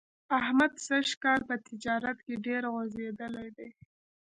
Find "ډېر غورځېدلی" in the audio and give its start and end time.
2.45-3.49